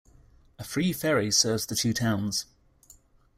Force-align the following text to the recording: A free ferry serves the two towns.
A 0.57 0.63
free 0.63 0.93
ferry 0.93 1.29
serves 1.29 1.67
the 1.67 1.75
two 1.75 1.93
towns. 1.93 2.47